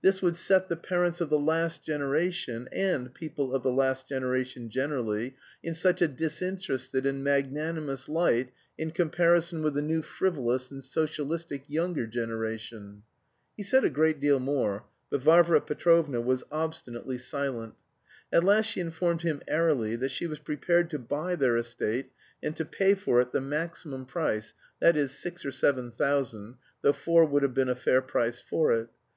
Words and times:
This 0.00 0.22
would 0.22 0.36
set 0.36 0.68
the 0.68 0.76
parents 0.76 1.20
of 1.20 1.28
the 1.28 1.40
last 1.40 1.82
generation 1.82 2.68
and 2.70 3.12
people 3.12 3.52
of 3.52 3.64
the 3.64 3.72
last 3.72 4.06
generation 4.08 4.70
generally 4.70 5.34
in 5.60 5.74
such 5.74 6.00
a 6.00 6.06
disinterested 6.06 7.04
and 7.04 7.24
magnanimous 7.24 8.08
light 8.08 8.52
in 8.78 8.92
comparison 8.92 9.64
with 9.64 9.74
the 9.74 9.82
new 9.82 10.02
frivolous 10.02 10.70
and 10.70 10.84
socialistic 10.84 11.64
younger 11.68 12.06
generation. 12.06 13.02
He 13.56 13.64
said 13.64 13.84
a 13.84 13.90
great 13.90 14.20
deal 14.20 14.38
more, 14.38 14.84
but 15.10 15.22
Varvara 15.22 15.62
Petrovna 15.62 16.20
was 16.20 16.44
obstinately 16.52 17.18
silent. 17.18 17.74
At 18.32 18.44
last 18.44 18.66
she 18.66 18.78
informed 18.78 19.22
him 19.22 19.42
airily 19.48 19.96
that 19.96 20.12
she 20.12 20.28
was 20.28 20.38
prepared 20.38 20.90
to 20.90 21.00
buy 21.00 21.34
their 21.34 21.56
estate, 21.56 22.12
and 22.40 22.54
to 22.54 22.64
pay 22.64 22.94
for 22.94 23.20
it 23.20 23.32
the 23.32 23.40
maximum 23.40 24.04
price, 24.06 24.54
that 24.78 24.96
is, 24.96 25.10
six 25.10 25.44
or 25.44 25.50
seven 25.50 25.90
thousand 25.90 26.54
(though 26.82 26.92
four 26.92 27.24
would 27.24 27.42
have 27.42 27.52
been 27.54 27.68
a 27.68 27.74
fair 27.74 28.00
price 28.00 28.38
for 28.38 28.72
it). 28.72 28.86